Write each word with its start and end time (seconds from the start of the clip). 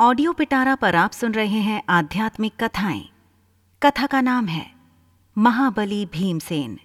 Audio 0.00 0.32
पिटारा 0.32 0.74
पर 0.74 0.96
आप 0.96 1.10
सुन 1.10 1.32
रहे 1.32 1.60
हैं 1.60 1.82
आध्यात्मिक 1.88 2.64
कथाएँ। 2.64 3.08
कथा 3.82 4.06
का 4.06 4.20
नाम 4.20 4.46
है, 4.46 4.66
महाबली 5.38 6.06
भीमसेन। 6.06 6.78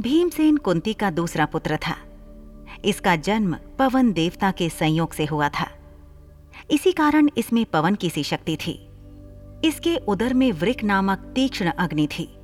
भीमसेन 0.00 0.56
कुंती 0.56 0.94
का 0.94 1.10
दूसरा 1.10 1.46
पुत्र 1.46 1.76
था। 1.76 1.96
इसका 2.84 3.16
जन्म 3.16 3.56
पवन 3.78 4.12
देवता 4.12 4.50
के 4.50 4.68
संयोग 4.68 5.12
से 5.12 5.24
हुआ 5.24 5.48
था। 5.48 5.70
इसी 6.70 6.92
कारण 6.92 7.28
इसमें 7.38 7.66
पवन 7.66 7.94
की 7.94 8.10
सी 8.10 8.22
शक्ति 8.22 8.56
थी। 8.56 8.88
इसके 9.64 9.96
उदर 9.96 10.34
में 10.34 10.52
वृक 10.52 10.84
नामक 10.84 11.18
तीक्ष्ण 11.18 11.66
अग्नि 11.66 12.08
थी। 12.18 12.38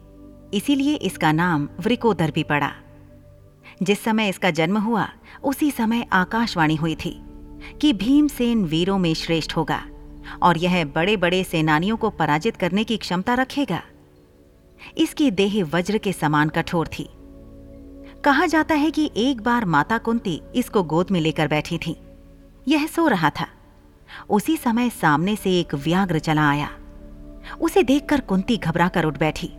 इसीलिए 0.55 0.95
इसका 0.95 1.33
नाम 1.33 1.69
वृकोदर 1.81 2.31
भी 2.31 2.43
पड़ा। 2.43 2.73
जिस 3.83 4.05
समय 4.05 4.29
इसका 4.29 4.51
जन्म 4.51 4.79
हुआ, 4.79 5.09
उसी 5.45 5.71
समय 5.71 6.07
आकाशवाणी 6.13 6.77
हुई 6.77 6.95
थी। 6.95 7.24
कि 7.81 7.93
भीमसेन 7.93 8.65
वीरों 8.65 8.99
में 8.99 9.13
श्रेष्ठ 9.15 9.57
होगा 9.57 9.83
और 10.43 10.59
यह 10.59 10.85
बड़े 10.85 11.17
बड़े 11.17 11.43
सेनानियों 11.45 11.97
को 11.97 12.11
पराजित 12.11 12.57
करने 12.57 12.85
की 12.85 12.97
क्षमता 12.97 13.35
रखेगा। 13.35 13.83
इसकी 14.99 15.31
देह 15.31 15.65
वज्र 15.65 15.99
के 15.99 16.13
समान 16.13 16.49
कठोर 16.49 16.89
थी। 16.89 17.09
कहा 18.25 18.47
जाता 18.47 18.75
है 18.75 18.91
कि 18.91 19.11
एक 19.17 19.41
बार 19.41 19.65
माता 19.65 19.99
कुंती 19.99 20.41
इसको 20.55 20.83
गोद 20.83 21.11
में 21.11 21.21
लेकर 21.21 21.49
बैठी 21.49 21.79
थी। 21.79 21.97
यह 22.69 22.87
सो 22.87 23.07
रहा 23.09 23.31
था। 23.31 23.47
उसी 24.31 24.57
समय 24.57 24.91
सामने 24.91 25.37
से 25.37 25.59
एक 25.61 25.75
व्याघ्र 25.75 26.19
चला 26.19 26.49
आया। 26.51 26.71
उसे 27.61 27.83
देखकर 27.83 28.21
कुंती 28.21 28.57
घबरा 28.57 28.89
कर 28.89 29.05
उठ 29.05 29.19
बैठी। 29.19 29.51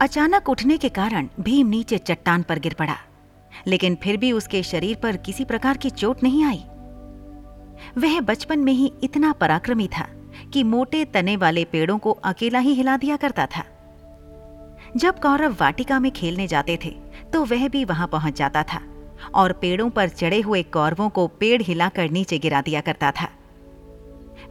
अचानक 0.00 0.48
उठने 0.48 0.76
के 0.76 0.88
कारण 0.88 1.28
भीम 1.40 1.66
नीचे 1.66 1.98
चट्टान 1.98 2.42
पर 2.42 2.58
गिर 2.58 2.74
पड़ा, 2.74 2.96
लेकिन 3.66 3.96
फिर 4.02 4.16
भी 4.16 4.32
उसके 4.32 4.62
शरीर 4.62 4.96
पर 4.96 5.16
किसी 5.16 5.44
प्रकार 5.44 5.76
की 5.76 5.90
चोट 5.90 6.22
नहीं 6.22 6.44
आई। 6.44 6.64
वह 7.98 8.20
बचपन 8.20 8.58
में 8.58 8.72
ही 8.72 8.92
इतना 9.02 9.32
पराक्रमी 9.32 9.88
था 9.88 10.06
कि 10.52 10.62
मोटे 10.64 11.04
तने 11.04 11.36
वाले 11.36 11.64
पेड़ों 11.64 11.98
को 11.98 12.10
अकेला 12.24 12.58
ही 12.58 12.74
हिला 12.74 12.96
दिया 12.96 13.16
करता 13.16 13.46
था। 13.46 13.64
जब 14.96 15.18
कौरव 15.20 15.56
वाटिका 15.60 15.98
में 16.00 16.10
खेलने 16.12 16.46
जाते 16.46 16.78
थे 16.84 16.90
तो 17.32 17.44
वह 17.44 17.68
भी 17.68 17.84
वहाँ 17.84 18.08
पहुँच 18.08 18.36
जाता 18.36 18.62
था 18.62 18.80
और 19.34 19.52
पेड़ों 19.52 19.88
पर 19.90 20.08
चढ़े 20.08 20.40
हुए 20.40 20.62
कौरवों 20.62 21.08
को 21.08 21.26
पेड़ 21.40 21.62
हिलाकर 21.62 22.10
नीचे 22.10 22.38
गिरा 22.38 22.60
दिया 22.60 22.80
करता 22.80 23.10
था। 23.10 23.28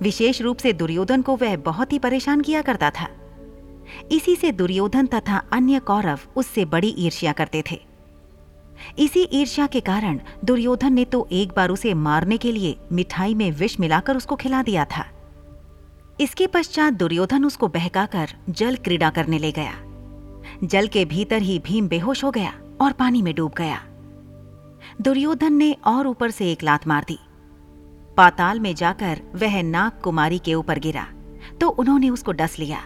विशेष 0.01 0.41
रूप 0.41 0.57
से 0.57 0.73
दुर्योधन 0.73 1.21
को 1.21 1.35
वह 1.35 1.55
बहुत 1.57 1.93
ही 1.93 1.99
परेशान 1.99 2.41
किया 2.41 2.61
करता 2.61 2.89
था। 2.89 3.07
इसी 4.11 4.35
से 4.35 4.51
दुर्योधन 4.51 5.05
तथा 5.05 5.37
अन्य 5.51 5.79
कौरव 5.79 6.19
उससे 6.35 6.65
बड़ी 6.65 6.95
ईर्ष्या 6.97 7.31
करते 7.33 7.63
थे। 7.71 7.79
इसी 8.99 9.27
ईर्ष्या 9.33 9.67
के 9.67 9.79
कारण 9.79 10.19
दुर्योधन 10.45 10.93
ने 10.93 11.05
तो 11.05 11.27
एक 11.31 11.53
बार 11.55 11.69
उसे 11.69 11.93
मारने 11.93 12.37
के 12.37 12.51
लिए 12.51 12.77
मिठाई 12.91 13.33
में 13.33 13.51
विष 13.51 13.79
मिलाकर 13.79 14.17
उसको 14.17 14.35
खिला 14.35 14.61
दिया 14.63 14.85
था। 14.85 15.05
इसके 16.21 16.47
पश्चात 16.47 16.93
दुर्योधन 16.93 17.45
उसको 17.45 17.67
बहकाकर 17.67 18.29
जल 18.49 18.75
क्रीड़ा 18.75 19.09
करने 19.09 19.39
ले 19.39 19.51
गया। 19.51 19.73
जल 20.63 20.87
के 20.87 21.05
भीतर 21.05 21.41
ही 21.41 21.57
भीम 21.59 21.87
बेहोश 21.87 22.23
हो 22.23 22.31
गया 22.31 22.53
और 22.81 22.91
पानी 22.91 23.21
में 23.21 23.33
डूब 23.35 23.53
गया। 23.57 23.81
दुर्योधन 25.01 25.53
ने 25.53 25.75
और 25.85 26.07
ऊपर 26.07 26.31
से 26.31 26.51
एक 26.51 26.63
लात 26.63 26.87
मार 26.87 27.05
दी। 27.07 27.17
पाताल 28.17 28.59
में 28.59 28.73
जाकर 28.75 29.21
वह 29.35 29.61
नाग 29.63 30.01
कुमारी 30.03 30.39
के 30.39 30.53
ऊपर 30.53 30.79
गिरा 30.79 31.07
तो 31.61 31.69
उन्होंने 31.69 32.09
उसको 32.09 32.31
डस 32.31 32.57
लिया। 32.59 32.83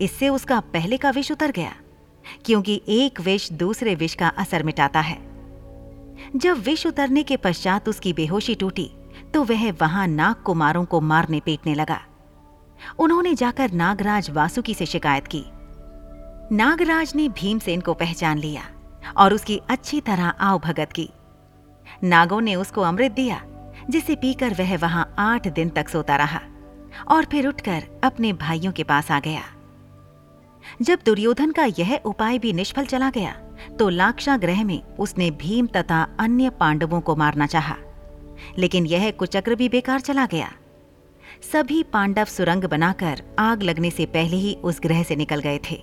इससे 0.00 0.28
उसका 0.28 0.60
पहले 0.72 0.96
का 0.96 1.10
विष 1.10 1.30
उतर 1.32 1.50
गया। 1.50 1.72
क्योंकि 2.44 2.80
एक 2.88 3.20
विष 3.20 3.50
दूसरे 3.52 3.94
विष 3.94 4.14
का 4.14 4.28
असर 4.28 4.62
मिटाता 4.62 5.00
है। 5.00 5.18
जब 6.36 6.62
विष 6.62 6.86
उतरने 6.86 7.22
के 7.22 7.36
पश्चात 7.36 7.88
उसकी 7.88 8.12
बेहोशी 8.12 8.54
टूटी 8.54 8.90
तो 9.34 9.42
वह 9.44 9.70
वहाँ 9.72 10.06
नाग 10.06 10.42
कुमारों 10.42 10.84
को 10.84 11.00
मारने 11.00 11.40
पीटने 11.40 11.74
लगा। 11.74 12.00
उन्होंने 12.98 13.34
जाकर 13.34 13.72
नागराज 13.72 14.30
वासुकी 14.30 14.74
से 14.74 14.86
शिकायत 14.86 15.26
की। 15.26 15.44
नागराज 16.52 17.12
ने 17.16 17.28
भीमसेन 17.28 17.80
को 17.80 17.94
पहचान 17.94 18.38
लिया 18.38 18.62
और 19.16 19.34
उसकी 19.34 19.60
अच्छी 19.70 20.00
तरह 20.00 20.28
आओ 20.28 20.58
भगत 20.58 20.92
की। 20.92 21.08
नागों 22.04 22.40
ने 22.40 22.54
उसको 22.54 22.80
अमृत 22.80 23.12
दिया, 23.12 23.40
जिसे 23.90 24.14
पीकर 24.16 24.54
वह 24.54 24.76
वहाँ 24.76 25.14
आठ 25.18 25.48
दिन 25.48 25.68
तक 25.68 25.88
सोता 25.88 26.16
रहा 26.16 26.40
और 27.08 27.24
फिर 27.24 27.48
उठकर 27.48 27.84
अपने 28.04 28.32
भाइयों 28.32 28.72
के 28.72 28.84
पास 28.84 29.10
आ 29.10 29.20
गया। 29.20 29.42
जब 30.82 30.98
दुर्योधन 31.06 31.50
का 31.50 31.64
यह 31.78 31.94
उपाय 32.04 32.38
भी 32.38 32.52
निष्फल 32.52 32.86
चला 32.86 33.10
गया 33.10 33.32
तो 33.78 33.88
लाक्षा 33.88 34.36
ग्रह 34.36 34.64
में 34.64 34.82
उसने 34.96 35.30
भीम 35.32 35.66
तथा 35.66 36.02
अन्य 36.20 36.50
पांडवों 36.50 37.00
को 37.00 37.16
मारना 37.16 37.46
चाहा, 37.46 37.76
लेकिन 38.58 38.86
यह 38.86 39.10
कुचक्र 39.10 39.54
भी 39.54 39.68
बेकार 39.68 40.00
चला 40.00 40.26
गया। 40.26 40.50
सभी 41.52 41.82
पांडव 41.82 42.24
सुरंग 42.24 42.64
बनाकर 42.64 43.22
आग 43.38 43.62
लगने 43.62 43.90
से 43.90 44.06
पहले 44.06 44.36
ही 44.36 44.54
उस 44.54 44.80
ग्रह 44.82 45.02
से 45.02 45.16
निकल 45.16 45.40
गए 45.40 45.58
थे। 45.70 45.76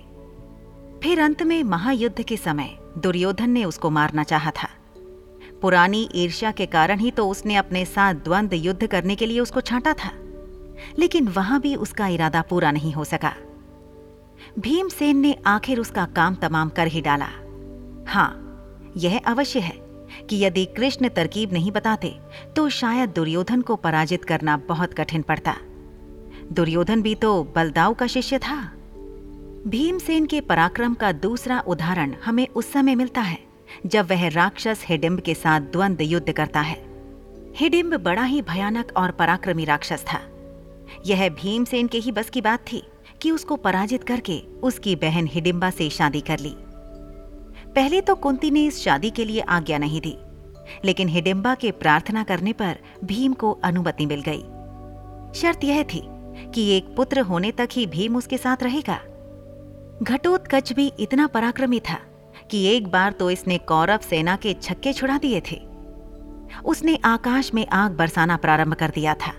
फिर 1.02 1.20
अंत 1.20 1.42
में 1.42 1.62
महायुद्ध 1.64 2.22
के 2.22 2.36
समय 2.36 2.76
दुर्योधन 2.98 3.50
ने 3.50 3.64
उसको 3.64 3.90
मारना 3.90 4.22
चाहा 4.22 4.50
था। 4.52 4.68
पुरानी 5.62 6.08
ईर्ष्या 6.14 6.50
के 6.50 6.66
कारण 6.66 6.98
ही 6.98 7.10
तो 7.10 7.28
उसने 7.28 7.56
अपने 7.56 7.84
साथ 7.84 8.14
द्वंद्व 8.14 8.56
युद्ध 8.56 8.86
करने 8.86 9.16
के 9.16 9.26
लिए 9.26 9.40
उसको 9.40 9.60
छांटा 9.60 9.92
था। 9.94 10.10
लेकिन 10.98 11.28
वहाँ 11.28 11.60
भी 11.60 11.74
उसका 11.76 12.08
इरादा 12.08 12.42
पूरा 12.42 12.70
नहीं 12.70 12.92
हो 12.92 13.04
सका। 13.04 13.34
भीमसेन 14.58 15.16
ने 15.16 15.36
आखिर 15.46 15.78
उसका 15.78 16.04
काम 16.06 16.34
तमाम 16.34 16.68
कर 16.68 16.86
ही 16.86 17.00
डाला। 17.00 17.28
हाँ, 18.06 18.92
यह 18.96 19.18
अवश्य 19.26 19.60
है 19.60 19.74
कि 20.30 20.44
यदि 20.44 20.64
कृष्ण 20.66 21.08
तरकीब 21.08 21.52
नहीं 21.52 21.72
बताते 21.72 22.14
तो 22.56 22.68
शायद 22.68 23.10
दुर्योधन 23.10 23.60
को 23.60 23.76
पराजित 23.76 24.24
करना 24.24 24.56
बहुत 24.68 24.94
कठिन 24.94 25.22
पड़ता। 25.22 25.56
दुर्योधन 26.52 27.02
भी 27.02 27.14
तो 27.14 27.42
बलदाव 27.56 27.94
का 27.94 28.06
शिष्य 28.06 28.38
था। 28.38 28.56
भीमसेन 29.66 30.26
के 30.26 30.40
पराक्रम 30.40 30.94
का 30.94 31.12
दूसरा 31.12 31.60
उदाहरण 31.60 32.14
हमें 32.24 32.46
उस 32.48 32.72
समय 32.72 32.94
मिलता 32.94 33.20
है, 33.20 33.38
जब 33.86 34.10
वह 34.10 34.28
राक्षस 34.28 34.84
हिडिम्ब 34.84 35.20
के 35.20 35.34
साथ 35.34 35.60
द्वंद्व 35.62 36.04
युद्ध 36.04 36.32
करता 36.32 36.60
है। 36.60 36.76
हिडिम्ब 37.56 37.96
बड़ा 37.96 38.22
ही 38.22 38.42
भयानक 38.42 38.92
और 38.96 39.10
पराक्रमी 39.10 39.64
राक्षस 39.64 40.04
था। 40.04 40.20
यह 41.06 41.28
भीमसेन 41.32 41.86
के 41.86 41.98
ही 41.98 42.12
बस 42.12 42.30
की 42.30 42.40
बात 42.40 42.60
थी। 42.72 42.82
कि 43.22 43.30
उसको 43.30 43.56
पराजित 43.56 44.04
करके 44.04 44.38
उसकी 44.62 44.94
बहन 44.96 45.26
हिडिम्बा 45.26 45.70
से 45.70 45.88
शादी 45.90 46.20
कर 46.20 46.38
ली। 46.38 46.54
पहले 47.74 48.00
तो 48.00 48.14
कुंती 48.14 48.50
ने 48.50 48.64
इस 48.64 48.82
शादी 48.84 49.10
के 49.10 49.24
लिए 49.24 49.40
आज्ञा 49.40 49.78
नहीं 49.78 50.00
दी, 50.00 50.16
लेकिन 50.84 51.08
हिडिम्बा 51.08 51.54
के 51.54 51.70
प्रार्थना 51.72 52.22
करने 52.22 52.52
पर 52.52 52.78
भीम 53.04 53.32
को 53.32 53.50
अनुमति 53.64 54.06
मिल 54.06 54.22
गई। 54.28 55.40
शर्त 55.40 55.64
यह 55.64 55.82
थी 55.84 56.02
कि 56.54 56.68
एक 56.70 56.94
पुत्र 56.96 57.20
होने 57.20 57.50
तक 57.52 57.68
ही 57.72 57.86
भीम 57.86 58.16
उसके 58.16 58.38
साथ 58.38 58.62
रहेगा। 58.62 58.98
घटोत्कच 60.02 60.72
भी 60.72 60.92
इतना 61.00 61.26
पराक्रमी 61.26 61.80
था 61.80 61.98
कि 62.50 62.64
एक 62.66 62.86
बार 62.88 63.12
तो 63.12 63.30
इसने 63.30 63.58
कौरव 63.58 63.98
सेना 64.00 64.36
के 64.36 64.54
छक्के 64.54 64.92
छुड़ा 64.92 65.18
दिए 65.18 65.42
थे। 65.50 65.60
उसने 66.64 66.98
आकाश 67.04 67.52
में 67.54 67.66
आग 67.66 67.92
बरसाना 67.92 68.36
प्रारंभ 68.36 68.74
कर 68.74 68.90
दिया 68.90 69.14
था। 69.16 69.32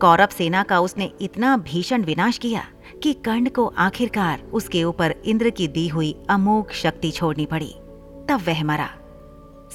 कौरव 0.00 0.28
सेना 0.28 0.62
का 0.62 0.78
उसने 0.80 1.10
इतना 1.20 1.56
भीषण 1.56 2.02
विनाश 2.02 2.38
किया 2.38 2.64
कि 3.02 3.12
कर्ण 3.14 3.48
को 3.48 3.66
आखिरकार 3.78 4.42
उसके 4.52 4.84
ऊपर 4.84 5.14
इंद्र 5.24 5.50
की 5.50 5.68
दी 5.68 5.86
हुई 5.88 6.14
अमोघ 6.30 6.70
शक्ति 6.72 7.10
छोड़नी 7.10 7.46
पड़ी। 7.46 7.74
तब 8.28 8.44
वह 8.46 8.64
मरा। 8.64 8.88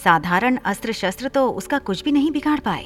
साधारण 0.04 0.58
अस्त्र 0.66 0.94
शस्त्र 0.94 1.28
तो 1.28 1.50
उसका 1.50 1.80
कुछ 1.80 2.04
भी 2.04 2.12
नहीं 2.12 2.32
बिगाड़ 2.32 2.60
पाए। 2.60 2.86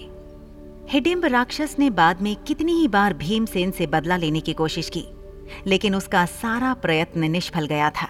हिडिम्ब 0.90 1.26
राक्षस 1.26 1.76
ने 1.80 1.90
बाद 1.90 2.22
में 2.22 2.36
कितनी 2.36 2.74
ही 2.74 2.88
बार 2.88 3.14
भीमसेन 3.14 3.72
से 3.72 3.88
बदला 3.88 4.18
लेने 4.18 4.40
की 4.40 4.53
कोशिश 4.53 4.90
की, 4.90 5.06
लेकिन 5.68 5.96
उसका 5.96 6.26
सारा 6.26 6.74
प्रयत्न 6.74 7.31
निष्फल 7.31 7.66
गया 7.66 7.90
था। 7.90 8.09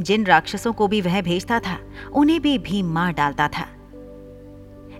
जिन 0.00 0.24
राक्षसों 0.26 0.72
को 0.72 0.88
भी 0.88 1.00
वह 1.00 1.20
भेजता 1.22 1.58
था, 1.60 1.78
उन्हें 2.12 2.40
भी 2.40 2.58
भीम 2.58 2.86
मार 2.86 3.12
डालता 3.12 3.48
था। 3.48 3.66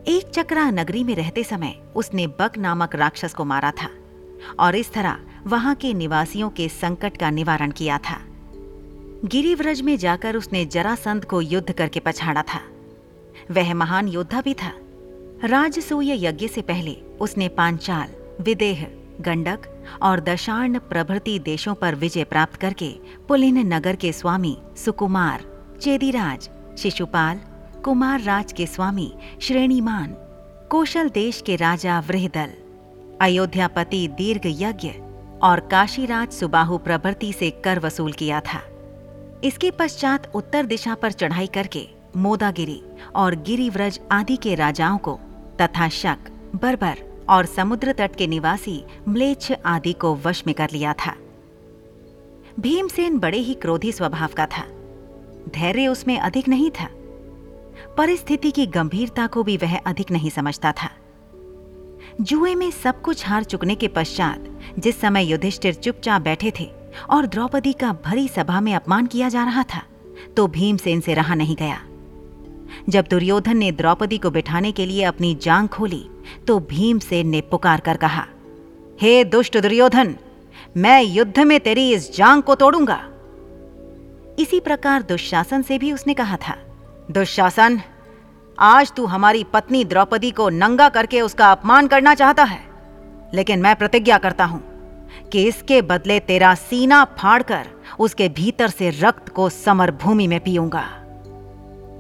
एक 0.09 0.29
चक्रा 0.29 0.71
नगरी 0.71 1.05
में 1.05 1.15
रहते 1.15 1.43
समय 1.45 1.75
उसने 1.97 2.27
बक 2.27 2.53
नामक 2.59 2.95
राक्षस 2.95 3.35
को 3.35 3.45
मारा 3.45 3.71
था 3.71 3.89
और 4.61 4.75
इस 4.75 4.93
तरह 4.93 5.19
वहाँ 5.47 5.75
के 5.75 5.93
निवासियों 5.95 6.49
के 6.51 6.69
संकट 6.69 7.17
का 7.17 7.31
निवारण 7.31 7.71
किया 7.71 7.99
था। 7.99 8.17
गिरिव्रज 9.25 9.81
में 9.81 9.97
जाकर 9.99 10.37
उसने 10.37 10.65
जरासंध 10.67 11.25
को 11.25 11.41
युद्ध 11.41 11.73
करके 11.73 12.01
पछाड़ा 12.01 12.43
था। 12.43 12.61
वह 13.51 13.75
महान 13.75 14.09
योद्धा 14.09 14.41
भी 14.41 14.55
था। 14.55 14.73
राजसूय 15.45 16.27
यज्ञ 16.27 16.49
से 16.49 16.63
पहले 16.63 16.97
उसने 17.21 17.49
पांचाल, 17.49 18.09
विदेह, 18.41 18.87
गंडक 19.21 19.69
और 20.03 20.21
दशार्ण 20.21 20.79
प्रभृति 20.79 21.39
देशों 21.39 21.75
पर 21.75 21.95
विजय 21.95 22.25
प्राप्त 22.25 22.57
करके 22.57 22.91
पुलिन 23.29 23.59
नगर 23.75 23.97
के 23.97 24.13
स्वामी 24.13 24.59
सुकुमार, 24.77 25.45
चेदीराज, 25.81 26.51
शिशुपाल 26.79 27.41
कुमार 27.85 28.21
राज 28.21 28.53
के 28.53 28.67
स्वामी 28.67 29.13
श्रेणीमान, 29.41 30.15
कोशल 30.71 31.09
देश 31.09 31.43
के 31.47 31.57
राजा 31.57 31.99
वृहदल 32.01 32.53
अयोध्यापति 33.21 34.07
दीर्घ 34.09 34.47
यज्ञ 34.47 34.91
और 35.43 35.61
काशीराज 35.71 36.33
सुबाहु 36.33 36.79
प्रभृति 36.79 37.33
से 37.33 37.51
कर 37.65 37.79
वसूल 37.79 38.13
किया 38.13 38.41
था। 38.41 38.61
इसके 39.45 39.71
पश्चात 39.71 40.31
उत्तर 40.35 40.67
दिशा 40.67 40.95
पर 40.95 41.13
चढ़ाई 41.13 41.47
करके 41.47 41.87
मोदागिरी 42.17 42.83
और 43.17 43.35
गिरिव्रज 43.37 44.01
आदि 44.13 44.37
के 44.37 44.55
राजाओं 44.55 44.99
को 44.99 45.19
तथा 45.61 45.89
शक, 45.89 46.19
बर्बर 46.55 46.99
और 47.29 47.47
समुद्र 47.47 47.93
तट 47.93 48.17
के 48.17 48.27
निवासी 48.27 48.83
म्लेच्छ 49.09 49.53
आदि 49.67 49.93
को 49.93 50.15
वश 50.17 50.43
में 50.47 50.55
कर 50.55 50.71
लिया 50.73 50.93
था। 50.93 51.15
भीमसेन 52.61 53.19
बड़े 53.19 53.39
ही 53.39 53.55
क्रोधी 53.55 53.93
स्वभाव 53.93 54.29
का 54.37 54.47
था। 54.47 54.65
धैर्य 55.51 55.89
उसमें 55.89 56.19
अधिक 56.19 56.49
नहीं 56.49 56.71
था। 56.71 56.89
परिस्थिति 57.99 58.51
की 58.51 58.67
गंभीरता 58.67 59.27
को 59.27 59.43
भी 59.43 59.57
वह 59.57 59.77
अधिक 59.79 60.11
नहीं 60.11 60.31
समझता 60.31 60.73
था। 60.73 60.91
जुए 62.21 62.55
में 62.55 62.71
सब 62.71 63.01
कुछ 63.01 63.27
हार 63.27 63.45
चुकने 63.45 63.75
के 63.75 63.89
पश्चात 63.89 64.45
जिस 64.79 65.01
समय 65.01 65.25
युधिष्ठिर 65.25 65.75
चुपचाप 65.75 66.23
बैठे 66.23 66.53
थे 66.61 66.71
और 67.11 67.27
द्रौपदी 67.27 67.73
का 67.73 67.93
भरी 68.05 68.29
सभा 68.29 68.61
में 68.61 68.75
अपमान 68.75 69.07
किया 69.07 69.29
जा 69.29 69.45
रहा 69.45 69.63
था 69.63 69.83
तो 70.37 70.47
भीमसेन 70.47 71.01
से 71.01 71.15
रहा 71.15 71.35
नहीं 71.35 71.57
गया। 71.57 71.81
जब 72.89 73.07
दुर्योधन 73.11 73.57
ने 73.57 73.73
द्रौपदी 73.73 74.19
को 74.19 74.31
बिठाने 74.31 74.73
के 74.73 74.87
लिए 74.87 75.03
अपनी 75.03 75.35
जांग 75.35 75.69
खोली 75.69 76.05
तो 76.47 76.59
भीमसेन 76.61 77.29
ने 77.29 77.41
पुकार 77.41 77.81
कर 77.81 77.97
कहा 77.97 78.27
हे 79.01 79.23
hey, 79.23 79.33
दुष्ट 79.33 79.59
दुर्योधन 79.59 80.17
मैं 80.77 81.03
युद्ध 81.03 81.39
में 81.39 81.61
तेरी 81.61 81.91
इस 81.93 82.17
जांग 82.17 82.43
को 82.43 82.55
तोड़ूँगा। 82.55 83.03
इसी 84.39 84.61
प्रकार 84.61 85.03
दुशासन 85.03 85.63
से 85.63 85.79
भी 85.79 85.93
उसने 85.93 86.15
कहा 86.15 86.37
था 86.37 86.57
दुशासन, 87.11 87.81
आज 88.59 88.93
तू 88.93 89.07
हमारी 89.07 89.45
पत्नी 89.45 89.85
द्रौपदी 89.85 90.31
को 90.31 90.49
नंगा 90.49 90.89
करके 90.89 91.21
उसका 91.21 91.53
अपमान 91.53 91.87
करना 91.87 92.15
चाहता 92.15 92.45
है। 92.45 92.61
लेकिन 93.35 93.61
मैं 93.61 93.77
प्रतिज्ञा 93.77 94.19
करता 94.19 94.45
हूँ 94.45 94.63
कि 95.33 95.45
इसके 95.45 95.83
बदले 95.83 96.21
तेरा 96.21 96.55
सीना 96.55 97.05
फाड़कर 97.05 97.67
उसके 97.99 98.29
भीतर 98.29 98.69
से 98.69 98.91
रक्त 98.91 99.29
को 99.29 99.49
समर 99.49 99.91
भूमि 99.91 100.27
में 100.27 100.41
पीऊँगा। 100.41 100.85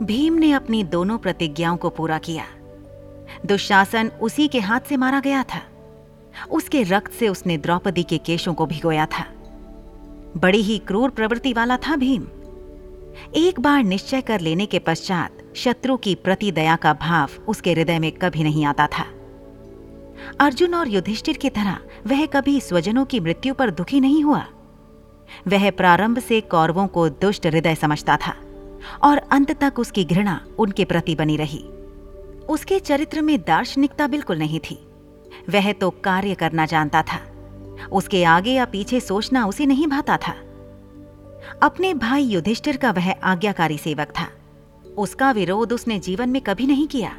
भीम 0.03 0.35
ने 0.35 0.53
अपनी 0.53 0.85
दोनों 0.85 1.19
प्रतिज्ञाओं 1.19 1.77
को 1.77 1.91
पूरा 1.91 2.19
किया। 2.19 2.45
दुशासन 3.47 4.09
उसी 4.09 4.49
के 4.49 4.61
हाथ 4.61 4.81
से 4.81 4.97
मारा 4.97 5.21
गया 5.21 5.43
था। 5.43 5.63
उसके 6.51 6.83
रक्त 6.83 7.13
से 7.13 7.29
उसने 7.29 7.59
द्रौपदी 7.59 8.03
के 8.03 8.19
केशों 8.19 8.55
को 8.55 8.67
भिगोया 8.67 9.07
था। 9.07 9.25
बड़ी 10.37 10.63
ही 10.63 10.79
क्रूर 10.79 11.11
प्रवृत्ति 11.11 11.53
वाला 11.53 11.77
था 11.77 11.97
भीम। 11.97 12.27
एक 13.37 13.61
बार 13.61 13.83
निश्चय 13.85 14.21
कर 14.21 14.41
लेने 14.41 14.67
के 14.67 14.79
पश्चात 14.79 15.39
शत्रु 15.57 15.97
की 15.97 16.15
प्रति 16.15 16.53
दया 16.53 16.77
का 16.77 16.93
भाव 16.93 17.31
उसके 17.49 17.73
हृदय 17.73 17.99
में 17.99 18.13
कभी 18.13 18.43
नहीं 18.43 18.65
आता 18.65 18.87
था। 18.87 19.05
अर्जुन 20.41 20.75
और 20.75 20.89
युधिष्ठिर 20.89 21.37
की 21.37 21.51
तरह 21.51 21.79
वह 22.07 22.27
कभी 22.27 22.61
स्वजनों 22.61 23.05
की 23.05 23.21
मृत्यु 23.21 23.55
पर 23.55 23.71
दुखी 23.71 24.01
नहीं 24.01 24.25
हुआ। 24.25 24.47
वह 25.49 25.71
प्रारंभ 25.71 26.19
से 26.19 26.41
कौरवों 26.41 26.87
को 26.87 27.09
दुष्ट 27.09 27.47
हृदय 27.47 27.75
समझता 27.75 28.17
था 28.17 28.35
और 29.03 29.19
अंत 29.19 29.65
तक 29.65 29.79
उसकी 29.79 30.05
घृणा 30.05 30.47
उनके 30.59 30.85
प्रति 30.85 31.15
बनी 31.15 31.37
रही। 31.37 31.65
उसके 32.49 32.79
चरित्र 32.79 33.23
में 33.23 33.41
दार्शनिकता 33.41 34.07
बिल्कुल 34.07 34.39
नहीं 34.39 34.61
थी। 34.61 34.87
वह 35.51 35.73
तो 35.73 35.91
कार्य 35.91 36.35
करना 36.35 36.67
जानता 36.67 37.03
था। 37.03 37.21
उसके 37.93 38.25
आगे 38.25 38.51
या 38.51 38.65
पीछे 38.65 39.01
सोचना 39.01 39.47
उसे 39.47 39.67
नहीं 39.67 39.87
भाता 39.87 40.17
था। 40.17 40.35
अपने 41.63 41.95
भाई 41.95 42.23
युधिष्ठिर 42.23 42.77
का 42.77 42.91
वह 42.91 43.13
आज्ञाकारी 43.13 43.79
सेवक 43.79 44.09
था। 44.21 44.29
उसका 44.99 45.31
विरोध 45.31 45.73
उसने 45.73 45.99
जीवन 45.99 46.29
में 46.29 46.43
कभी 46.43 46.67
नहीं 46.67 46.87
किया। 46.87 47.17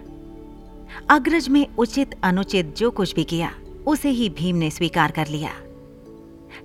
अग्रज 1.10 1.50
में 1.50 1.68
उचित 1.78 2.16
अनुचित 2.24 2.76
जो 2.78 2.92
कुछ 2.92 3.16
भी 3.16 3.24
किया, 3.24 3.52
उसे 3.88 4.10
ही 4.10 4.30
भीम 4.30 4.56
ने 4.56 4.72
स्वीकार 4.72 5.12
कर 5.12 5.28
लिया। 5.28 5.52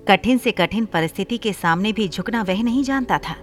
कठिन 0.08 0.38
से 0.38 0.52
कठिन 0.52 0.86
परिस्थिति 0.86 1.38
के 1.38 1.52
सामने 1.52 1.92
भी 1.92 2.08
झुकना 2.08 2.42
वह 2.42 2.62
नहीं 2.62 2.84
जानता 2.84 3.18
था। 3.18 3.36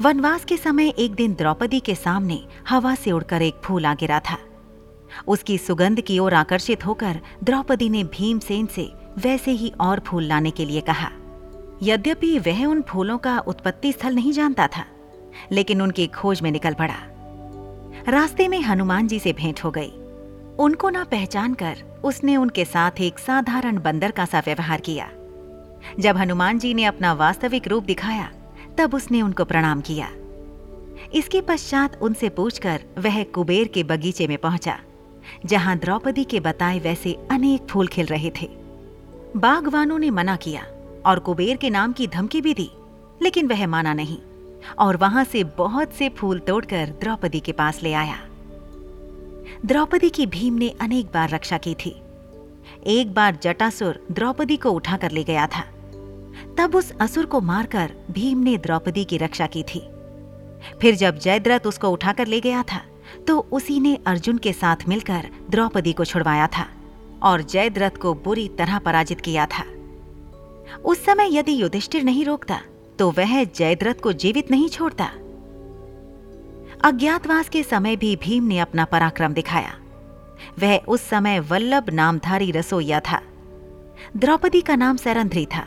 वनवास 0.00 0.44
के 0.44 0.56
समय 0.56 0.88
एक 0.88 1.14
दिन 1.14 1.34
द्रौपदी 1.34 1.80
के 1.80 1.94
सामने 1.94 2.46
हवा 2.68 2.94
से 2.94 3.12
उड़कर 3.12 3.42
एक 3.42 3.54
फूल 3.64 3.86
आ 3.86 3.94
गिरा 3.94 4.20
था। 4.20 4.38
उसकी 5.28 5.58
सुगंध 5.58 6.00
की 6.00 6.18
ओर 6.18 6.34
आकर्षित 6.34 6.86
होकर 6.86 7.20
द्रौपदी 7.44 7.88
ने 7.88 8.04
भीमसेन 8.04 8.66
से 8.66 8.92
वैसे 9.18 9.50
ही 9.50 9.72
और 9.80 10.00
फूल 10.00 10.24
लाने 10.24 10.50
के 10.50 10.64
लिए 10.64 10.80
कहा। 10.80 11.10
यद्यपि 11.82 12.38
वह 12.38 12.64
उन 12.66 12.82
फूलों 12.82 13.18
का 13.18 13.38
उत्पत्ति 13.38 13.92
स्थल 13.92 14.14
नहीं 14.14 14.32
जानता 14.32 14.66
था, 14.66 14.84
लेकिन 15.52 15.82
उनकी 15.82 16.06
खोज 16.06 16.42
में 16.42 16.50
निकल 16.50 16.74
पड़ा। 16.74 16.94
रास्ते 18.08 18.48
में 18.48 18.60
हनुमान 18.60 19.08
जी 19.08 19.18
से 19.18 19.32
भेंट 19.32 19.64
हो 19.64 19.70
गई। 19.70 19.90
उनको 20.58 20.90
ना 20.90 21.04
पहचान 21.04 21.54
कर 21.54 21.76
उसने 22.04 22.36
उनके 22.36 22.64
साथ 22.64 23.00
एक 23.00 23.18
साधारण 23.18 23.80
बंदर 23.82 24.10
का 24.10 24.24
सा 24.24 24.40
व्यवहार 24.40 24.80
किया। 24.80 25.08
जब 26.00 26.16
हनुमान 26.16 26.58
जी 26.58 26.74
ने 26.74 26.84
अपना 26.84 27.12
वास्तविक 27.12 27.68
रूप 27.68 27.84
दिखाया, 27.84 28.30
तब 28.78 28.94
उसने 28.94 29.22
उनको 29.22 29.44
प्रणाम 29.44 29.80
किया। 29.80 30.08
इसके 31.14 31.40
पश्चात 31.40 31.98
उनसे 32.02 32.28
पूछकर 32.28 32.80
वह 32.98 33.22
कुबेर 33.24 33.68
के 33.68 33.82
बगीचे 33.82 34.26
में 34.26 34.38
पहुँचा, 34.38 34.78
जहाँ 35.46 35.76
द्रौपदी 35.78 36.24
के 36.24 36.40
बताए 36.40 36.78
वैसे 36.78 37.16
अनेक 37.30 37.66
फूल 37.68 37.86
खिल 37.86 38.06
रहे 38.06 38.30
थे। 38.42 38.48
बागवानों 39.36 39.98
ने 39.98 40.10
मना 40.10 40.36
किया 40.36 40.66
और 41.06 41.18
कुबेर 41.18 41.56
के 41.56 41.70
नाम 41.70 41.92
की 41.92 42.06
धमकी 42.06 42.40
भी 42.40 42.54
दी, 42.54 42.70
लेकिन 43.20 43.46
वह 43.46 43.66
माना 43.66 43.92
नहीं, 43.94 44.18
और 44.78 44.96
वहाँ 44.96 45.24
से 45.24 45.44
बहुत 45.58 45.92
से 45.92 46.08
फूल 46.08 46.38
तोड़कर 46.38 46.94
द्रौपदी 47.00 47.40
के 47.40 47.52
पास 47.52 47.82
ले 47.82 47.92
आया। 47.92 48.18
द्रौपदी 49.66 50.08
की 50.10 50.26
भीम 50.26 50.54
ने 50.54 50.68
अनेक 50.80 51.06
बार 51.06 51.30
रक्षा 51.30 51.58
की 51.58 51.74
थी। 51.74 51.94
एक 52.88 53.12
बार 53.14 53.38
जटासुर 53.42 54.04
द्रौपदी 54.12 54.56
को 54.56 54.70
उठाकर 54.70 55.10
ले 55.10 55.24
गया 55.24 55.46
था। 55.46 55.64
तब 56.58 56.74
उस 56.74 56.92
असुर 57.00 57.26
को 57.26 57.40
मारकर 57.42 57.92
भीम 58.10 58.38
ने 58.38 58.56
द्रौपदी 58.58 59.04
की 59.04 59.16
रक्षा 59.18 59.46
की 59.46 59.62
थी। 59.64 59.80
फिर 60.80 60.94
जब 60.94 61.18
जयद्रथ 61.18 61.66
उसको 61.66 61.88
उठाकर 61.88 62.26
ले 62.26 62.40
गया 62.40 62.62
था 62.62 62.80
तो 63.26 63.38
उसी 63.52 63.78
ने 63.80 63.94
अर्जुन 64.06 64.38
के 64.38 64.52
साथ 64.52 64.76
मिलकर 64.88 65.28
द्रौपदी 65.50 65.92
को 65.92 66.04
छुड़वाया 66.04 66.46
था, 66.48 66.66
और 67.22 67.42
जयद्रथ 67.42 67.96
को 67.96 68.14
बुरी 68.14 68.48
तरह 68.48 68.78
पराजित 68.78 69.20
किया 69.20 69.46
था। 69.48 69.64
उस 70.84 71.04
समय 71.04 71.36
यदि 71.38 71.60
युधिष्ठिर 71.62 72.02
नहीं 72.02 72.24
रोकता 72.24 72.60
तो 72.98 73.10
वह 73.10 73.44
जयद्रथ 73.44 73.94
को 73.94 74.12
जीवित 74.12 74.50
नहीं 74.50 74.68
छोड़ता। 74.68 75.04
अज्ञातवास 76.84 77.48
के 77.48 77.62
समय 77.62 77.96
भी 77.96 78.16
भीम 78.16 78.44
ने 78.44 78.58
अपना 78.58 78.84
पराक्रम 78.84 79.32
दिखाया। 79.32 79.74
वह 80.58 80.76
उस 80.78 81.08
समय 81.08 81.40
वल्लभ 81.40 81.90
नामधारी 81.90 82.50
रसोईया 82.50 83.00
था। 83.00 83.20
द्रौपदी 84.16 84.60
का 84.60 84.76
नाम 84.76 84.96
सरंध्री 84.96 85.46
था। 85.46 85.66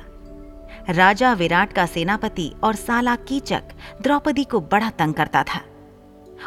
राजा 0.89 1.33
विराट 1.33 1.73
का 1.73 1.85
सेनापति 1.85 2.51
और 2.63 2.75
साला 2.75 3.15
कीचक 3.15 3.63
द्रौपदी 4.01 4.43
को 4.43 4.59
बड़ा 4.61 4.89
तंग 4.89 5.13
करता 5.13 5.43
था। 5.43 5.61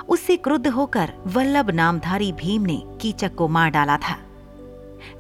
उससे 0.09 0.37
क्रुद्ध 0.37 0.67
होकर 0.67 1.13
वल्लभ 1.27 1.71
नामधारी 1.71 2.33
भीम 2.33 2.63
ने 2.63 2.83
कीचक 3.01 3.35
को 3.35 3.49
मार 3.49 3.71
डाला 3.71 3.97
था। 3.97 4.19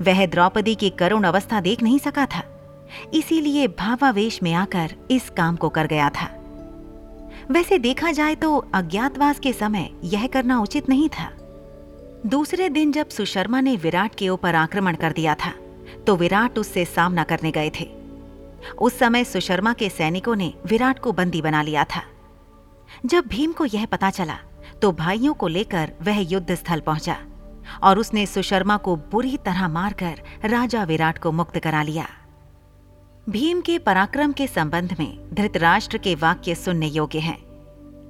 वह 0.02 0.26
द्रौपदी 0.26 0.74
की 0.74 0.90
करुण 0.90 1.24
अवस्था 1.24 1.60
देख 1.60 1.82
नहीं 1.82 1.98
सका 1.98 2.26
था। 2.26 2.44
इसीलिए 3.14 3.66
भावावेश 3.68 4.42
में 4.42 4.52
आकर 4.54 4.94
इस 5.10 5.28
काम 5.30 5.56
को 5.56 5.68
कर 5.68 5.86
गया 5.86 6.08
था। 6.10 6.28
वैसे 7.50 7.78
देखा 7.78 8.12
जाए 8.12 8.34
तो 8.34 8.56
अज्ञातवास 8.74 9.38
के 9.38 9.52
समय 9.52 9.90
यह 10.04 10.26
करना 10.26 10.60
उचित 10.60 10.88
नहीं 10.88 11.08
था। 11.08 11.30
दूसरे 12.26 12.68
दिन 12.68 12.92
जब 12.92 13.08
सुशर्मा 13.08 13.60
ने 13.60 13.76
विराट 13.76 14.14
के 14.14 14.28
ऊपर 14.28 14.54
आक्रमण 14.54 14.94
कर 14.94 15.12
दिया 15.12 15.34
था 15.34 15.52
तो 16.06 16.16
विराट 16.16 16.58
उससे 16.58 16.84
सामना 16.84 17.24
करने 17.24 17.50
गए 17.50 17.70
थे। 17.80 17.90
उस 18.80 18.98
समय 18.98 19.24
सुशर्मा 19.24 19.72
के 19.72 19.88
सैनिकों 19.88 20.36
ने 20.36 20.52
विराट 20.66 20.98
को 20.98 21.12
बंदी 21.12 21.42
बना 21.42 21.62
लिया 21.62 21.84
था। 21.84 22.02
जब 23.06 23.26
भीम 23.26 23.52
को 23.52 23.64
यह 23.64 23.86
पता 23.86 24.10
चला 24.10 24.38
तो 24.82 24.92
भाइयों 24.92 25.34
को 25.34 25.48
लेकर 25.48 25.92
वह 26.02 26.18
युद्ध 26.30 26.54
स्थल 26.54 26.80
पहुँचा 26.80 27.16
और 27.82 27.98
उसने 27.98 28.26
सुशर्मा 28.26 28.76
को 28.76 28.96
बुरी 29.12 29.36
तरह 29.36 29.68
मारकर 29.68 30.20
राजा 30.44 30.84
विराट 30.84 31.18
को 31.18 31.32
मुक्त 31.32 31.58
करा 31.58 31.82
लिया। 31.82 32.06
भीम 33.28 33.60
के 33.60 33.78
पराक्रम 33.78 34.32
के 34.32 34.46
संबंध 34.46 34.94
में 35.00 35.34
धृतराष्ट्र 35.34 35.98
के 35.98 36.14
वाक्य 36.14 36.54
सुनने 36.54 36.86
योग्य 36.86 37.18
हैं। 37.18 37.36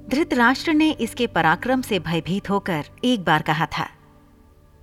धृतराष्ट्र 0.09 0.73
ने 0.73 0.89
इसके 0.91 1.27
पराक्रम 1.27 1.81
से 1.81 1.99
भयभीत 1.99 2.49
होकर 2.49 2.85
एक 3.03 3.23
बार 3.23 3.41
कहा 3.41 3.65
था 3.65 3.87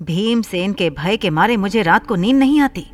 भीमसेन 0.02 0.72
के 0.72 0.90
भय 0.90 1.16
के 1.16 1.30
मारे 1.30 1.56
मुझे 1.56 1.82
रात 1.82 2.06
को 2.06 2.16
नींद 2.16 2.36
नहीं 2.36 2.60
आती। 2.60 2.86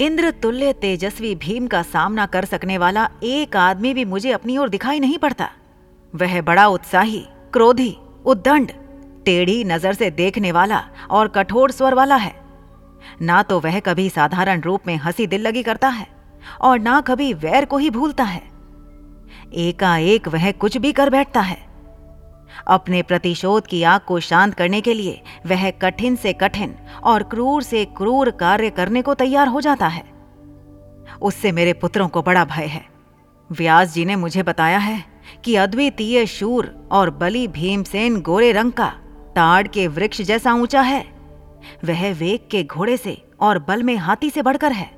इंद्र 0.00 0.30
तुल्य 0.30 0.72
तेजस्वी 0.72 1.34
भीम 1.34 1.66
का 1.66 1.82
सामना 1.82 2.26
कर 2.26 2.44
सकने 2.44 2.78
वाला 2.78 3.08
एक 3.22 3.56
आदमी 3.56 3.94
भी 3.94 4.04
मुझे 4.04 4.32
अपनी 4.32 4.58
ओर 4.58 4.68
दिखाई 4.68 5.00
नहीं 5.00 5.18
पड़ता। 5.18 5.50
वह 6.14 6.40
बड़ा 6.40 6.66
उत्साही, 6.68 7.24
क्रोधी, 7.52 7.96
उद्दंड, 8.24 8.72
टेढ़ी 9.24 9.62
नज़र 9.64 9.92
से 9.92 10.10
देखने 10.10 10.52
वाला 10.52 10.84
और 11.10 11.28
कठोर 11.28 11.70
स्वर 11.70 11.94
वाला 11.94 12.16
है। 12.16 12.34
ना 13.22 13.42
तो 13.42 13.60
वह 13.60 13.80
कभी 13.80 14.10
साधारण 14.10 14.60
रूप 14.60 14.86
में 14.86 14.96
हँसी 14.96 15.26
दिल 15.26 15.40
लगी 15.40 15.62
करता 15.62 15.88
है 15.88 16.15
और 16.60 16.78
ना 16.78 17.00
कभी 17.00 17.34
वैर 17.34 17.64
को 17.64 17.78
ही 17.78 17.90
भूलता 17.90 18.24
है। 18.24 18.42
एकाएक 19.54 20.28
वह 20.28 20.52
कुछ 20.52 20.76
भी 20.76 20.92
कर 20.92 21.10
बैठता 21.10 21.40
है। 21.40 21.66
अपने 22.68 23.02
प्रतिशोध 23.02 23.66
की 23.66 23.82
आग 23.82 24.00
को 24.00 24.20
शांत 24.20 24.54
करने 24.54 24.80
के 24.80 24.94
लिए 24.94 25.22
वह 25.46 25.70
कठिन 25.70 26.16
से 26.16 26.32
कठिन 26.32 26.74
और 27.02 27.22
क्रूर 27.22 27.62
से 27.62 27.84
क्रूर 27.84 28.30
कार्य 28.30 28.70
करने 28.70 29.02
को 29.02 29.14
तैयार 29.14 29.48
हो 29.48 29.60
जाता 29.60 29.86
है। 29.86 30.04
उससे 31.22 31.52
मेरे 31.52 31.72
पुत्रों 31.72 32.08
को 32.08 32.22
बड़ा 32.22 32.44
भय 32.44 32.64
है। 32.64 32.84
व्यास 33.52 33.94
जी 33.94 34.04
ने 34.04 34.16
मुझे 34.16 34.42
बताया 34.42 34.78
है 34.78 35.04
कि 35.44 35.56
अद्वितीय 35.56 36.26
शूर 36.26 36.88
और 36.92 37.10
बलि 37.10 37.48
भीमसेन 37.48 38.20
गोरे 38.20 38.52
रंग 38.52 38.72
का 38.72 38.88
ताड़ 39.36 39.68
के 39.68 39.88
वृक्ष 39.88 40.22
जैसा 40.22 40.52
ऊँचा 40.52 40.80
है। 40.80 41.04
वह 41.84 42.12
वेग 42.12 42.48
के 42.50 42.64
घोड़े 42.64 42.96
से 42.96 43.22
और 43.40 43.58
बल 43.58 43.82
में 43.82 43.96
हाथी 43.96 44.30
से 44.30 44.42
बढ़कर 44.42 44.72
है। 44.72 44.95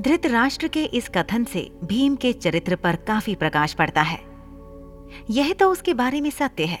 धृतराष्ट्र 0.00 0.68
के 0.68 0.84
इस 0.84 1.08
कथन 1.08 1.44
से 1.44 1.70
भीम 1.84 2.14
के 2.16 2.32
चरित्र 2.32 2.76
पर 2.76 2.96
काफ़ी 2.96 3.34
प्रकाश 3.34 3.72
पड़ता 3.74 4.02
है। 4.02 4.18
यह 5.30 5.52
तो 5.52 5.70
उसके 5.70 5.94
बारे 5.94 6.20
में 6.20 6.30
सत्य 6.30 6.64
है 6.64 6.78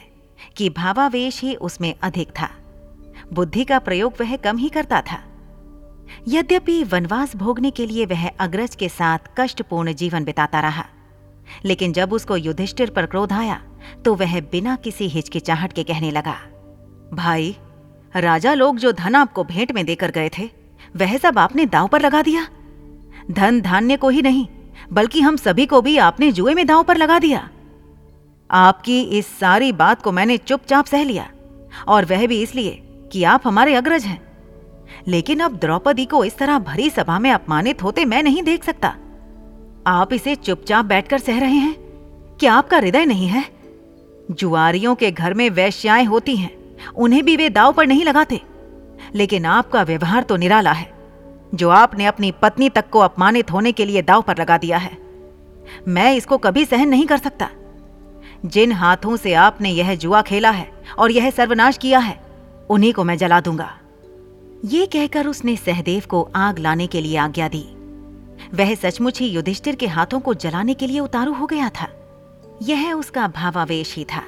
कि 0.56 0.68
भावावेश 0.70 1.40
ही 1.40 1.54
उसमें 1.54 1.94
अधिक 2.02 2.30
था। 2.30 2.48
बुद्धि 3.32 3.64
का 3.64 3.78
प्रयोग 3.78 4.14
वह 4.20 4.36
कम 4.36 4.56
ही 4.56 4.68
करता 4.68 5.00
था। 5.02 5.18
यद्यपि 6.28 6.82
वनवास 6.84 7.34
भोगने 7.36 7.70
के 7.70 7.86
लिए 7.86 8.06
वह 8.06 8.28
अग्रज 8.28 8.74
के 8.74 8.88
साथ 8.88 9.18
कष्टपूर्ण 9.38 9.92
जीवन 9.92 10.24
बिताता 10.24 10.60
रहा, 10.60 10.84
लेकिन 11.64 11.92
जब 11.92 12.12
उसको 12.12 12.36
युधिष्ठिर 12.36 12.90
पर 12.90 13.06
क्रोध 13.06 13.32
आया 13.32 13.60
तो 14.04 14.14
वह 14.14 14.40
बिना 14.42 14.76
किसी 14.76 15.08
हिचकिचाहट 15.08 15.72
के 15.72 15.84
कहने 15.84 16.10
लगा, 16.10 16.34
भाई, 17.12 17.56
राजा 18.14 18.54
लोग 18.54 18.78
जो 18.78 18.92
धन 18.92 19.14
आपको 19.14 19.44
भेंट 19.44 19.72
में 19.72 19.84
देकर 19.86 20.10
गए 20.10 20.30
थे, 20.38 20.50
वह 20.96 21.16
सब 21.16 21.38
आपने 21.38 21.66
दाव 21.66 21.88
पर 21.88 22.00
लगा 22.00 22.22
दिया? 22.22 22.46
धन 23.30 23.60
धान्य 23.60 23.96
को 23.96 24.08
ही 24.08 24.22
नहीं, 24.22 24.46
बल्कि 24.92 25.20
हम 25.20 25.36
सभी 25.36 25.66
को 25.66 25.82
भी 25.82 25.98
आपने 25.98 26.32
जुए 26.32 26.54
में 26.54 26.66
दाव 26.66 26.82
पर 26.82 26.96
लगा 26.96 27.18
दिया। 27.18 27.50
आपकी 28.50 29.02
इस 29.02 29.38
सारी 29.38 29.72
बात 29.72 30.02
को 30.02 30.12
मैंने 30.12 30.36
चुपचाप 30.36 30.84
सह 30.84 31.04
लिया, 31.04 31.30
और 31.88 32.04
वह 32.04 32.26
भी 32.26 32.42
इसलिए 32.42 32.82
कि 33.12 33.24
आप 33.24 33.42
हमारे 33.44 33.74
अग्रज 33.74 34.04
हैं। 34.04 34.22
लेकिन 35.08 35.40
अब 35.40 35.56
द्रौपदी 35.56 36.04
को 36.04 36.24
इस 36.24 36.38
तरह 36.38 36.58
भरी 36.58 36.90
सभा 36.90 37.18
में 37.18 37.30
अपमानित 37.30 37.82
होते 37.82 38.04
मैं 38.04 38.22
नहीं 38.22 38.42
देख 38.42 38.64
सकता। 38.64 38.96
आप 39.86 40.12
इसे 40.12 40.34
चुपचाप 40.34 40.84
बैठकर 40.84 41.18
सह 41.18 41.38
रहे 41.38 41.54
हैं? 41.54 41.74
क्या 42.40 42.54
आपका 42.54 42.76
हृदय 42.76 43.04
नहीं 43.04 43.28
है? 43.28 43.44
जुआरियों 44.30 44.94
के 44.94 45.10
घर 45.10 45.34
में 45.34 45.50
वैश्याएँ 45.50 46.04
होती 46.04 46.36
हैं, 46.36 46.76
उन्हें 46.96 47.24
भी 47.24 47.36
वे 47.36 47.50
दाव 47.50 47.72
पर 47.72 47.86
नहीं 47.86 48.04
लगाते। 48.04 48.40
लेकिन 49.14 49.44
आपका 49.44 49.82
व्यवहार 49.82 50.22
तो 50.22 50.36
निराला 50.36 50.72
है। 50.72 51.01
जो 51.54 51.68
आपने 51.68 52.06
अपनी 52.06 52.32
पत्नी 52.32 52.68
तक 52.68 52.90
को 52.90 52.98
अपमानित 52.98 53.50
होने 53.50 53.72
के 53.72 53.84
लिए 53.84 54.02
दाव 54.02 54.22
पर 54.22 54.38
लगा 54.38 54.58
दिया 54.58 54.78
है। 54.78 54.98
मैं 55.88 56.14
इसको 56.14 56.38
कभी 56.38 56.64
सहन 56.64 56.88
नहीं 56.88 57.06
कर 57.06 57.16
सकता। 57.16 57.48
जिन 58.46 58.72
हाथों 58.72 59.16
से 59.16 59.34
आपने 59.34 59.70
यह 59.70 59.94
जुआ 59.94 60.22
खेला 60.22 60.50
है 60.50 60.72
और 60.98 61.10
यह 61.10 61.30
सर्वनाश 61.30 61.76
किया 61.76 61.98
है, 61.98 62.22
उन्हीं 62.70 62.92
को 62.92 63.04
मैं 63.04 63.18
जला 63.18 63.40
दूँगा। 63.40 63.78
ये 64.64 64.86
कहकर 64.86 65.26
उसने 65.26 65.56
सहदेव 65.56 66.02
को 66.08 66.30
आग 66.36 66.58
लाने 66.58 66.86
के 66.86 67.00
लिए 67.00 67.16
आज्ञा 67.16 67.48
दी। 67.48 67.64
वह 68.54 68.74
सचमुच 68.74 69.20
ही 69.20 69.28
युधिष्ठिर 69.28 69.74
के 69.74 69.86
हाथों 69.86 70.20
को 70.20 70.34
जलाने 70.34 70.74
के 70.74 70.86
लिए 70.86 71.00
उतारू 71.00 71.32
हो 71.32 71.46
गया 71.46 71.68
था। 71.68 71.88
यह 72.62 72.92
उसका 72.92 73.28
भावावेश 73.28 73.94
ही 73.94 74.04
था। 74.04 74.22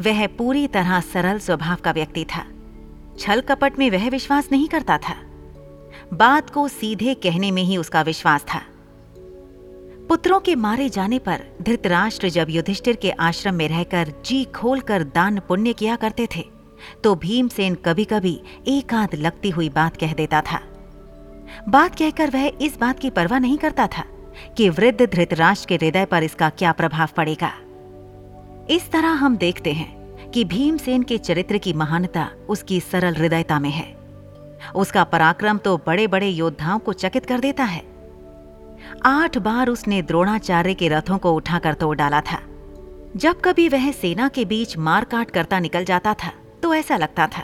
वह 0.00 0.26
पूरी 0.26 0.66
तरह 0.66 1.00
सरल 1.00 1.38
स्वभाव 1.38 1.76
का 1.76 1.90
व्यक्ति 1.90 2.24
था। 2.24 2.46
छल 3.18 3.40
कपट 3.40 3.78
में 3.78 3.90
वह 3.90 4.10
विश्वास 4.10 4.48
नहीं 4.52 4.68
करता 4.68 4.98
था। 4.98 5.33
बात 6.12 6.50
को 6.50 6.66
सीधे 6.68 7.14
कहने 7.14 7.50
में 7.50 7.62
ही 7.62 7.76
उसका 7.76 8.02
विश्वास 8.02 8.44
था। 8.44 8.60
पुत्रों 10.08 10.40
के 10.40 10.54
मारे 10.54 10.88
जाने 10.88 11.18
पर 11.18 11.42
धृतराष्ट्र 11.62 12.28
जब 12.28 12.50
युधिष्ठिर 12.50 12.96
के 12.96 13.10
आश्रम 13.10 13.54
में 13.54 13.68
रहकर 13.68 14.12
जी 14.26 14.44
खोलकर 14.44 15.04
दान 15.04 15.40
पुण्य 15.40 15.72
किया 15.72 15.96
करते 15.96 16.28
थे 16.36 16.44
तो 17.04 17.14
भीमसेन 17.14 17.74
कभी 17.74 18.04
कभी 18.04 18.40
एक 18.68 18.94
आध 18.94 19.14
लगती 19.14 19.50
हुई 19.50 19.68
बात 19.68 19.96
कह 19.96 20.12
देता 20.12 20.40
था। 20.40 20.60
बात 21.68 21.94
कहकर 21.94 22.30
वह 22.30 22.50
इस 22.60 22.78
बात 22.78 22.98
की 22.98 23.10
परवाह 23.10 23.38
नहीं 23.38 23.58
करता 23.58 23.86
था 23.86 24.04
कि 24.56 24.68
वृद्ध 24.68 25.00
धृतराष्ट्र 25.02 25.68
के 25.68 25.74
हृदय 25.76 26.04
पर 26.04 26.22
इसका 26.22 26.48
क्या 26.48 26.72
प्रभाव 26.72 27.08
पड़ेगा। 27.16 27.52
इस 28.70 28.90
तरह 28.92 29.12
हम 29.14 29.36
देखते 29.36 29.72
हैं 29.72 30.30
कि 30.30 30.44
भीमसेन 30.44 31.02
के 31.02 31.18
चरित्र 31.18 31.58
की 31.58 31.72
महानता 31.72 32.30
उसकी 32.48 32.80
सरल 32.80 33.16
हृदयता 33.16 33.58
में 33.60 33.70
है। 33.70 34.03
उसका 34.74 35.04
पराक्रम 35.04 35.58
तो 35.58 35.76
बड़े 35.86 36.06
बड़े 36.06 36.28
योद्धाओं 36.28 36.78
को 36.78 36.92
चकित 36.92 37.26
कर 37.26 37.40
देता 37.40 37.64
है। 37.64 37.82
आठ 39.06 39.38
बार 39.38 39.68
उसने 39.68 40.02
द्रोणाचार्य 40.02 40.74
के 40.74 40.88
रथों 40.88 41.18
को 41.18 41.32
उठाकर 41.32 41.74
तोड़ 41.74 41.96
डाला 41.96 42.20
था। 42.20 42.40
जब 43.16 43.40
कभी 43.40 43.68
वह 43.68 43.90
सेना 43.92 44.28
के 44.28 44.44
बीच 44.44 44.76
मार 44.78 45.04
काट 45.04 45.30
करता 45.30 45.58
निकल 45.60 45.84
जाता 45.84 46.14
था 46.14 46.32
तो 46.62 46.74
ऐसा 46.74 46.96
लगता 46.96 47.26
था, 47.26 47.42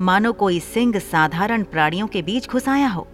मानो 0.00 0.32
कोई 0.32 0.60
सिंह 0.60 0.98
साधारण 0.98 1.62
प्राणियों 1.62 2.06
के 2.06 2.22
बीच 2.22 2.48
घुसाया 2.48 2.88
हो। 2.88 3.06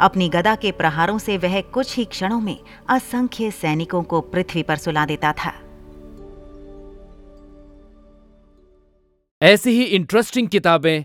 अपनी 0.00 0.28
गदा 0.28 0.54
के 0.54 0.70
प्रहारों 0.72 1.18
से 1.18 1.36
वह 1.38 1.60
कुछ 1.74 1.96
ही 1.96 2.04
क्षणों 2.04 2.40
में 2.40 2.58
असंख्य 2.88 3.50
सैनिकों 3.50 4.02
को 4.02 4.20
पृथ्वी 4.20 4.62
पर 4.62 4.76
सुला 4.76 5.04
देता 5.06 5.32
था। 5.34 5.52
ऐसी 9.42 9.70
ही 9.70 9.82
इंटरेस्टिंग 9.84 10.48
किताबें 10.48 11.04